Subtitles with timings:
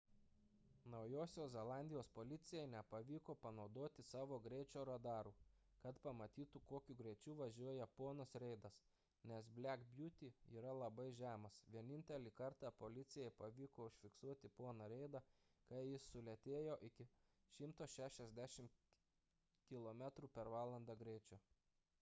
[0.91, 5.33] naujosios zelandijos policijai nepavyko panaudoti savo greičio radarų
[5.83, 8.79] kad pamatytų kokiu greičiu važiuoja ponas reidas
[9.31, 15.21] nes black beauty yra labai žemas– vienintelį kartą policijai pavyko užfiksuoti poną reidą
[15.71, 17.09] kai jis sulėtėjo iki
[17.59, 18.81] 160
[19.69, 21.43] km/h greičio